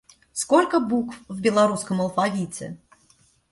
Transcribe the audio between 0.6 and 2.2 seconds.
букв в белорусском